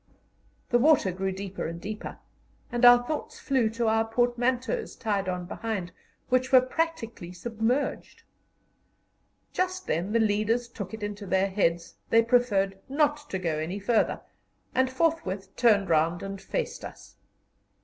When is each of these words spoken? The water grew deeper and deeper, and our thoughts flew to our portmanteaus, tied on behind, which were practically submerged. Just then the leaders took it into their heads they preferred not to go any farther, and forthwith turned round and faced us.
The 0.69 0.79
water 0.79 1.11
grew 1.11 1.31
deeper 1.31 1.67
and 1.67 1.79
deeper, 1.79 2.17
and 2.71 2.83
our 2.85 3.05
thoughts 3.05 3.37
flew 3.39 3.69
to 3.69 3.87
our 3.87 4.03
portmanteaus, 4.03 4.95
tied 4.95 5.29
on 5.29 5.45
behind, 5.45 5.91
which 6.29 6.51
were 6.51 6.59
practically 6.59 7.31
submerged. 7.33 8.23
Just 9.53 9.85
then 9.85 10.11
the 10.11 10.19
leaders 10.19 10.67
took 10.67 10.95
it 10.95 11.03
into 11.03 11.27
their 11.27 11.51
heads 11.51 11.97
they 12.09 12.23
preferred 12.23 12.79
not 12.89 13.29
to 13.29 13.37
go 13.37 13.59
any 13.59 13.77
farther, 13.77 14.21
and 14.73 14.89
forthwith 14.89 15.55
turned 15.55 15.87
round 15.87 16.23
and 16.23 16.41
faced 16.41 16.83
us. 16.83 17.17